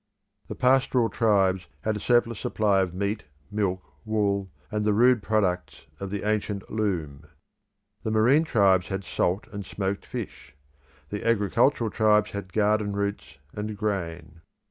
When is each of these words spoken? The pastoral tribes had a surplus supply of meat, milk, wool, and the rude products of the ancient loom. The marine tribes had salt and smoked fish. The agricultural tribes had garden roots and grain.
The 0.47 0.55
pastoral 0.55 1.09
tribes 1.09 1.67
had 1.81 1.95
a 1.95 1.99
surplus 1.99 2.39
supply 2.39 2.81
of 2.81 2.91
meat, 2.91 3.25
milk, 3.51 3.83
wool, 4.03 4.49
and 4.71 4.83
the 4.83 4.93
rude 4.95 5.21
products 5.21 5.85
of 5.99 6.09
the 6.09 6.23
ancient 6.23 6.71
loom. 6.71 7.27
The 8.01 8.09
marine 8.09 8.43
tribes 8.43 8.87
had 8.87 9.03
salt 9.03 9.45
and 9.51 9.63
smoked 9.63 10.07
fish. 10.07 10.55
The 11.09 11.23
agricultural 11.23 11.91
tribes 11.91 12.31
had 12.31 12.51
garden 12.51 12.95
roots 12.95 13.37
and 13.53 13.77
grain. 13.77 14.41